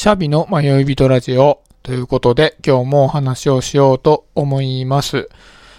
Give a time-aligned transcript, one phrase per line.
[0.00, 5.28] シャビの迷い人ラジオということで今日もお話をしようと思います。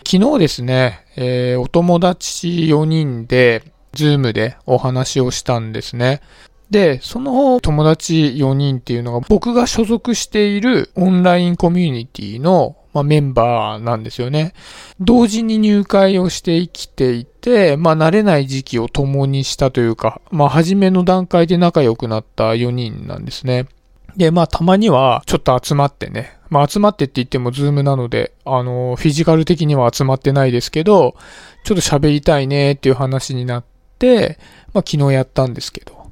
[0.07, 3.63] 昨日ですね、えーお友達4人で、
[3.93, 6.21] ズームでお話をしたんですね。
[6.69, 14.53] で、その友達4人っていうのが僕が所属しているオンラインコミュニティの、まあ、メンバーなんですよね。
[14.99, 23.65] 同時に入会をして生きていて、まあ慣れない時期を共にしたというか、まあ初めの段階で仲良くなった4人なんですね。
[24.15, 31.15] で、まあたまにはちょっと集まってね、まあ集まってって言ってもズームなので、あの、フィジカル的には集まってないですけど、
[31.63, 33.63] ちょっと喋りたいねっていう話になっ
[33.99, 34.37] て、
[34.73, 36.11] まあ昨日やったんですけど、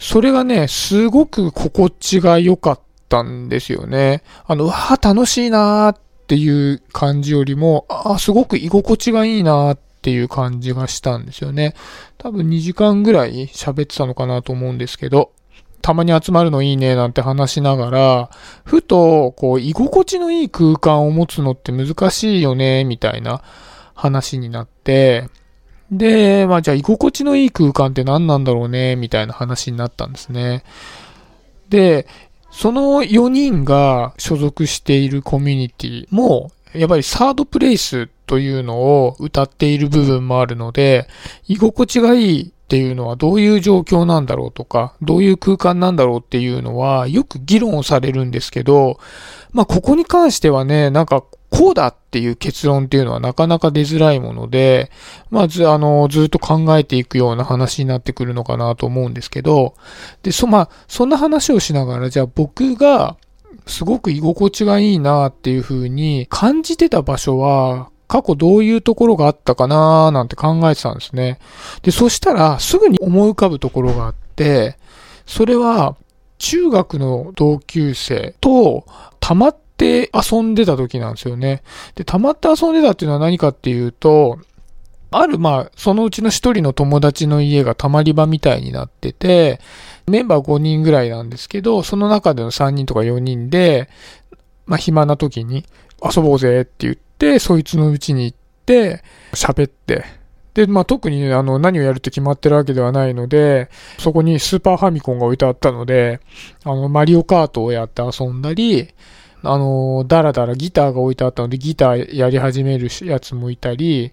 [0.00, 4.22] それがね、すごく心地が良かったんですよね。
[4.46, 11.74] あの、うわー楽しいなーっていう感じよりも、あすごく居心地がいいなーっていう感じがしたんですよね。
[12.18, 15.32] 多分2時間ぐらい喋ってたのかなと思うんですけど、
[15.88, 18.30] たまに集まるのいいねなんて話しながら、
[18.62, 23.40] ふと、こう、居心地のいい空間を持つのって難しいよね、みたいな
[23.94, 25.30] 話になって、
[25.90, 30.62] で、まあじゃあ居心地のいい空間って何なんだろうね、みたいな話になったんですね。
[31.70, 32.06] で、
[32.50, 41.08] その4人が所属しているコミュニティも、やっぱりサードプレイスというのを歌っている部分もあるので、
[41.46, 49.00] 居心地がいいっていうのはどういう状況なんだろうとか、どういう空間なんだろうっていうのはよく議論をされるんですけど、
[49.52, 54.90] まあここに関してはね、なんかこうだっていう結論っていうのはなかなか出づらいもので、
[55.30, 59.74] まず、あの、ずっと考えていくような話になってくるのかなと思うんですけど、
[60.22, 63.16] で、そ、まあ、そんな話をしながら、じゃあ僕が
[63.66, 71.38] すごく居心地がいいなっていう風に感じてた場所は、過去どういうところがあったかなーなんて考えてたんですね。
[71.82, 74.78] で、そしたらすぐに思い浮かぶところがあって、
[75.26, 75.94] それは
[76.38, 78.86] 中学の同級生と
[79.20, 81.62] 溜まって遊んでた時なんですよね。
[81.94, 84.38] で、溜まって遊んでたっていうのは何かっていうと、
[85.10, 89.60] ある、まあ、そのうちの一人の友達の家が溜まり場みたいになってて、
[90.06, 93.88] メンバー5人ぐらいなんですけど、その中での3人とか4人で、
[94.66, 95.64] まあ、暇な時に
[96.02, 97.07] 遊ぼうぜって言って、
[97.38, 99.02] そいつの家に行って、
[99.32, 100.04] 喋って、
[100.54, 106.20] で、まあ、特にね、あの、何をやるって決まってるわけではないので、そこにスーパーファミコンが置いてあったので、
[106.64, 108.88] あの、マリオカートをやって遊んだり、
[109.42, 114.12] あの、だらだらギターが置いてあったので、ギターやり始めるやつもいたり、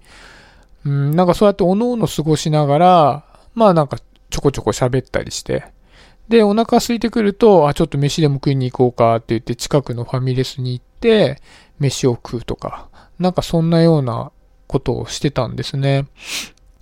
[0.85, 3.97] うん、なんかそうやっておのおの過ごしながら、まあなんか
[4.29, 5.65] ちょこちょこ喋ったりして、
[6.27, 11.41] で、お腹空いてくると、あ、ちょっと飯でも食いに行こうかって言って近くのファミレスに行って、
[11.79, 12.89] 飯を食うとか、
[13.19, 14.31] なんかそんなような
[14.67, 16.07] ことをしてたんですね。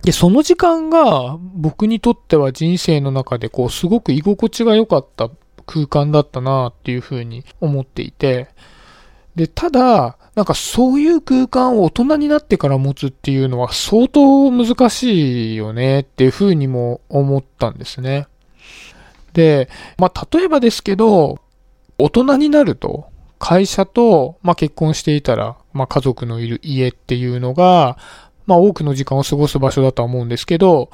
[0.04, 5.30] で、その時間が僕にとっては人生の中でこうすごく居心地が良かった
[5.66, 8.50] 空間だったなっていうふうに思っていて、
[9.36, 18.28] で、ただ、なんかそういう空間を大人になってから持つっていうのは相当難しいよねっていうふうにも思ったんですね。
[19.34, 21.40] で、まあ例えばですけど、
[21.98, 23.06] 大人になると
[23.44, 27.98] 会社と、まあ、結婚していたら、まあ、家族のいる家っていうのが、
[28.46, 30.90] まあ多くの時間を過ごす場所だとは思うんですけど、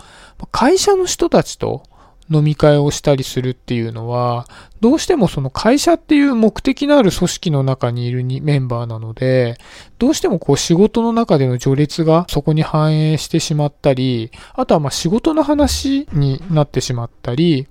[0.52, 1.84] 会社の人たちと
[2.28, 4.48] 飲み会をしたりするっていうのは、
[4.82, 9.60] どうしてもその会社っていう目的のある組織の中にいるにメンバーなので、
[10.00, 17.68] どうしてもこう仕事の中での序列がそこに反映してしまったり、あとはまあ仕事の話になってしまったり、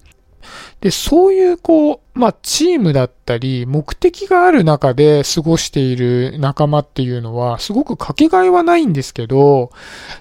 [0.81, 9.71] で、そういうこう、まあチームだったり、目的がある中で過ごしている仲間っていうのは、すごくかけがえはないんですけど、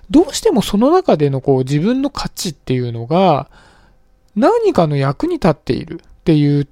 [0.09, 3.49] どうしてもその中でのこう自分の価値っていうのが、
[4.35, 6.67] 何かの役に立っているっていう、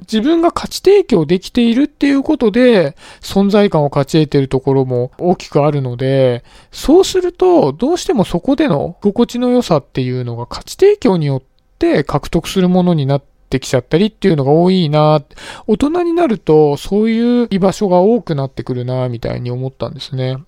[0.00, 11.55] 自分が価値提供できているっていうことで、存在感を勝ち得ているところも大きくあるので、そうすると、どうしてもそこでの心地の良さっていうのが価値提供によって
[12.04, 15.22] 獲得するものになってきちゃったりっていうのが多いな、
[15.66, 20.38] 大人になるとそういう居場所が多くなってくるな、みたいに思ったんですね。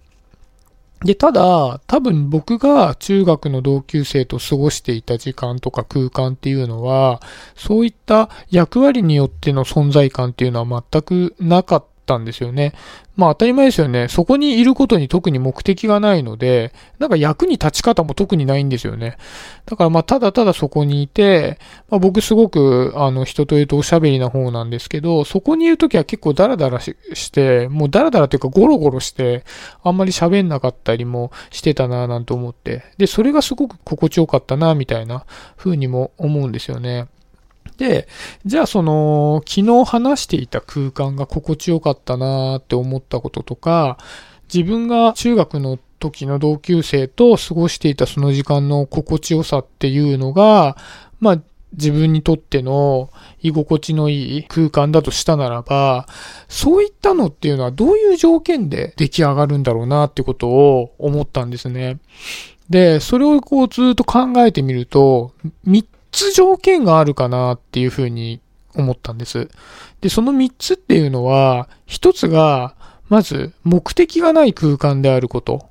[1.05, 7.23] で、ただ、多分僕が中学の同級生と過ごしていた時間とか空間っていうのは、
[7.55, 12.73] そういった役割によっての存在感っていうのは全くなかったたんですよね。
[13.17, 14.09] まあ当たり前ですよね。
[14.09, 19.19] そこにいることに特に目的がないので、なんか役に立ち方も特にないんですよね。
[19.67, 21.59] だからまあただただそこにいて、
[21.91, 26.95] まあ、僕すごくあの人と言うとおしゃべりな方なんですけど、そこにいるときは結構ダラダラし
[27.31, 29.45] て、もうダラダラっていうかゴロゴロして、
[29.83, 32.85] あんまり喋んなかったりもしてたなぁなんて思って。
[32.97, 35.27] で、それがすごく心地よかったなみたいな
[35.57, 37.09] 風にも思うんですよね。
[37.77, 38.09] で、
[38.47, 43.99] じゃあその、昨日話していた空間が心地よかったなーって思ったこととか、
[44.53, 50.77] 自分が中学の時の同級生と過ごしていたその時間の心地よさっていうのが、
[51.21, 51.43] まあ
[51.75, 53.11] 自分にとっての
[53.43, 56.07] 居心地のいい空間だとしたならば、
[56.49, 61.99] そういったのっていうのはどういう条件で出来上がるんだろうなってことを思ったんですね。
[62.71, 65.33] で、それをこうずっと考えてみると、
[65.67, 68.41] 3つ条件があるかなっていうふうに
[68.75, 69.49] 思ったんです。
[70.01, 72.75] で、その3つっていうのは、1つが、
[73.09, 75.69] まず目的がない空間であること。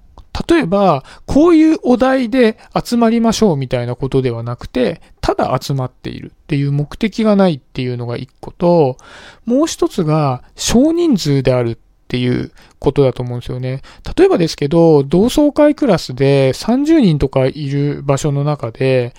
[0.48, 8.98] 例えば、こういうお題で集まりましょうみたいなことではなくて、ただ集まっているっていう目的がないっていうのが一個と、
[9.46, 13.82] もう一つが少人数であるっていうことだと思うんですよね。
[14.16, 19.14] 例えばですけど、同窓会クラスで30人とかいる場所の中で、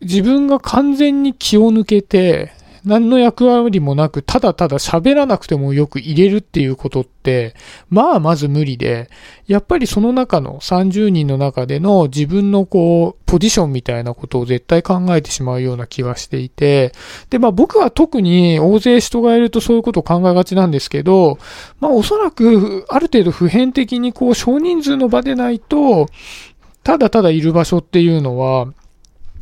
[0.00, 2.52] 自分が完全に気を抜けて、
[2.84, 7.54] 何の役割もなく、ただただ喋らなくてもよく入れるっていうことって、
[7.90, 9.10] まあまず無理で、
[9.46, 16.92] やっぱりその中の30人の中での自分のこう、ポジションみたいなことを絶対考えてしまうような気がしていて、
[17.28, 21.38] で、まあ僕は特に大勢人がいるとそういうことを考えがちなんですけど、
[21.80, 26.08] まあおそらくある程度普遍的にこう少人数の場でないと、
[26.82, 28.68] ただただいる場所っていうのは、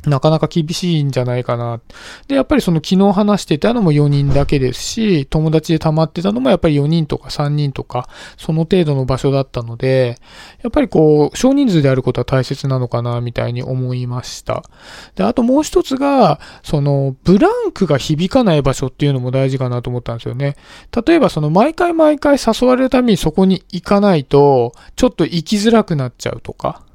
[0.08, 1.80] なかなか厳しいんじゃないかな。
[2.26, 10.18] で、やっぱりその昨日話してたのも4人だけですし、友達で溜まってたのもやっぱり4人とか3人とか、その程度の場所だったので、
[10.62, 14.62] やっぱりこう、少人数であることは大切なのかな、みたいに思いました。
[15.14, 20.56] で、あともう一つが、その、ブランクが響かない場所っていうのも大事かなと思ったんですよね。
[21.06, 26.87] 例えばその、毎回毎回誘われるためにそこに行かないと、ちょっと行きづらくなっちゃうとか。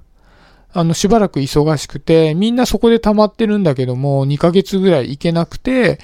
[0.73, 5.99] あの、しばらく忙しくて、みんなそこで溜まってるんだけども、2ヶ月ぐらい行けなくて、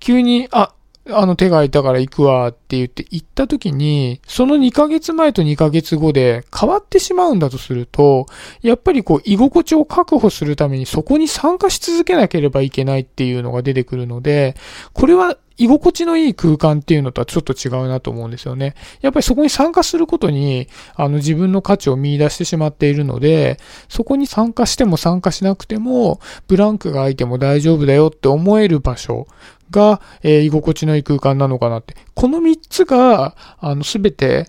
[0.00, 0.72] 急に、あ、
[1.10, 8.26] あの手が空いたから行くわって言って行った時に、その2ヶ月前と2ヶ月後で変わってしまうんだとすると、
[8.60, 14.54] やっぱりこう居心地を確保するためにそこに参加し続けなければいけないっていうのが出てくるので、
[14.92, 18.74] これは居心地のいい空間っていうのとはちょっと違うなと思うんですよね。
[19.00, 23.58] やっぱりそこに参加することに、あの自分の価値を見出してしまっているので、
[23.88, 29.26] そこに参加しても参加しなくても、ブランクが空いても大丈夫だよって思える場所
[29.70, 31.96] が、えー、居心地のいい空間なのかなって。
[32.14, 34.46] この3つが、あの、すべて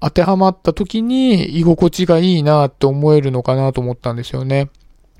[0.00, 4.70] 当てはまった時に居心地がいいなって思えるのかなと思ったんですよね。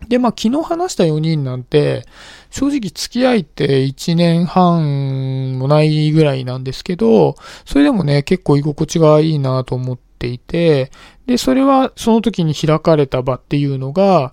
[0.08, 2.06] で、まあ、昨日話した4人なんて、
[2.50, 10.90] 正直付き合いって1年半もないぐらいなんですけど、それでもね、結構居心地がいいなと思っていて、
[11.26, 14.32] で、それはその時に開かれた場っていうのが、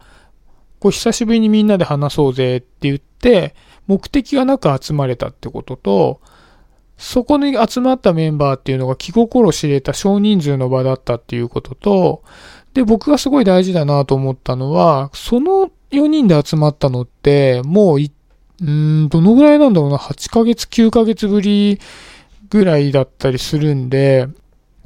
[0.79, 3.55] こう久しぶりにみんなで話そうぜって言って、
[3.87, 6.21] 目的がなく集まれたってことと、
[6.97, 12.23] そこに集まったメンバーっていうのが気心知れた少人数の場だったっていうことと、
[12.73, 18.11] で、僕がすごい大事だなと思ったのは、その4人で集まったのって、もうい、
[18.61, 21.79] うん、どのぐらいなんだろうな、8ヶ月、9ヶ月ぶり
[22.49, 24.27] ぐらいだったりするんで、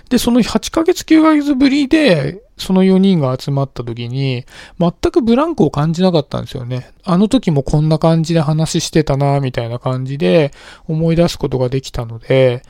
[0.09, 4.45] で、その8ヶ月、9ヶ月ぶりで、その4人が集まった時に、
[4.79, 6.91] 全くブランクを感じなかったんですよね。
[7.03, 10.51] あの時もこんな感じで話してたな、みたいな感じで
[10.87, 12.63] 思い出すことができたので、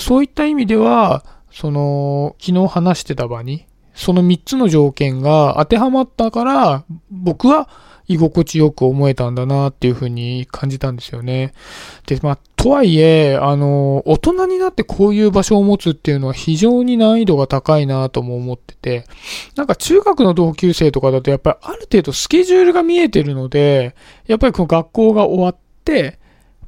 [0.00, 7.68] そういった意味では、その、昨日話してた場に、その3つの条件が当てはまったから、僕は
[8.06, 11.54] 居心地よく思えたんだなっていうふうに感じたんですよね。
[12.06, 19.04] で、まあ、とはいえ、あの、大人になってこういう場所を持つっていうのは非常に難易度が高いなとも思ってて、
[19.56, 23.94] なんか中学の同級生とかだとやっぱりある程度スケジュールが見えてるので、
[24.26, 26.18] やっぱりこの学校が終わって、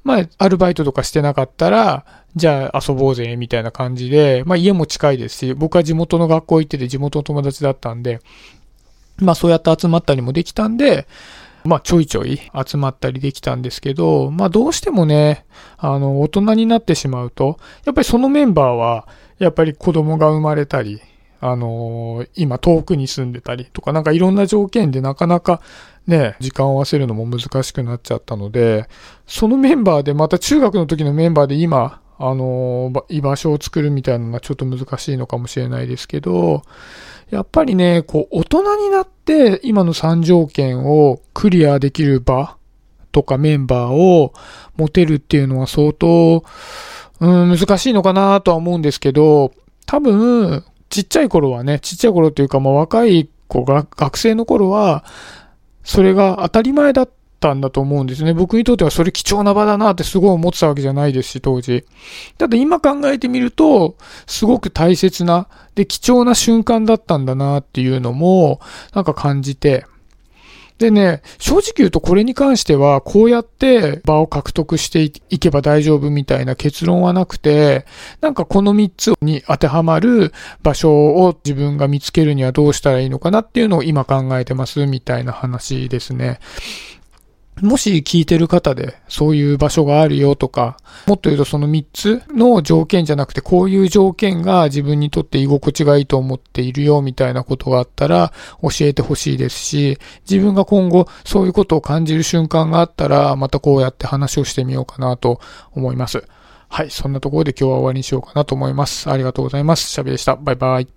[0.06, 2.04] まあ、アルバイトとかしてなかったら、
[2.36, 8.20] じゃあ遊ぼうぜ、みたいな感じで、まあ家も近いですし、僕は地元の学校行ってて地元の友達だったんで、
[9.18, 11.08] まあそうやって集まったりもできたんで、
[11.64, 15.44] まあちょいちょい集まったりできたんですけど、まあどうしてもね、
[15.76, 19.08] あの、大人になってしまうと、やっぱりそのメンバーは、
[19.40, 21.00] やっぱり子供が生まれたり、
[21.40, 25.60] あのー、今遠くに住んでたりとか、なんかいろんな条件でなかなか
[26.06, 28.88] ね、時間を合わせるのも難しくなっちゃったので、
[29.26, 36.62] そのメンバーで、また中学の時のメンバーで今、あのー、居場所を作るみたいなのがちょっと難しいのかもしれないですけど、
[37.30, 42.56] やっぱりね、こう、大人になって今の3条件をクリアできる場
[43.10, 44.32] とかメンバーを
[44.76, 46.44] 持てるっていうのは相当、
[47.18, 49.52] うん、難しいのかなとは思うんですけど、
[49.86, 55.04] 多分、ちっちゃい頃はね、ちっちゃい頃っていうか、まあ若い子が、学生の頃は、
[55.84, 58.34] それが当たり前だったんだと思うんですね。
[58.34, 61.84] 僕にとってはそれ貴重な場だなってすごい思ってたわけじゃないですし、当時。
[62.38, 68.60] ただ今考えてみると、すごく大切な、で、貴重な瞬間だったんだなっていうのも、
[68.94, 69.86] なんか感じて、
[70.78, 77.86] でね、正直言うとこれに関しては、こうやって場を獲得していけば大丈夫みたいな結論はなくて、
[78.20, 86.40] なんかこの3つに当てはまる場所を自分が見つけるにはどうしたらいいのかなっていうのを今考えてますみたいな話ですね。
[87.62, 99.98] もし聞いてる方でそういう場所があるよとか、もっと言うとその3つの条件じゃなくてこういう条件が自分にとって居心地がいいと思っているよみたいなことがあったら教えてほしいですし、
[100.28, 105.40] 自分が今後そういうことを感じる瞬間があったらまたこうやって話をしてみようかなと
[105.72, 106.24] 思います。
[106.68, 109.10] はい、そんなところで今日は終わりにしようかなと思います。
[109.10, 109.88] ありがとうございます。
[109.88, 110.36] シャビでした。
[110.36, 110.84] バイバイ。